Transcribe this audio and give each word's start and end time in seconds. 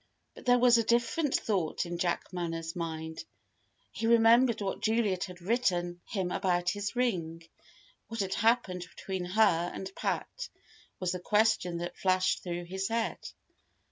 But 0.33 0.45
there 0.47 0.57
was 0.57 0.79
a 0.79 0.83
different 0.83 1.35
thought 1.35 1.85
in 1.85 1.99
Jack 1.99 2.33
Manners' 2.33 2.75
mind. 2.75 3.23
He 3.91 4.07
remembered 4.07 4.59
what 4.59 4.81
Juliet 4.81 5.25
had 5.25 5.41
written 5.43 6.01
him 6.09 6.31
about 6.31 6.71
this 6.73 6.95
ring. 6.95 7.43
What 8.07 8.21
had 8.21 8.33
happened 8.33 8.87
between 8.97 9.25
her 9.25 9.71
and 9.71 9.93
Pat? 9.95 10.49
was 10.99 11.11
the 11.11 11.19
question 11.19 11.77
that 11.77 11.99
flashed 11.99 12.41
through 12.41 12.63
his 12.63 12.87
head. 12.87 13.19